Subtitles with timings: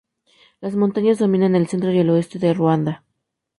[0.61, 3.03] Las montañas dominan el centro y el oeste de Ruanda.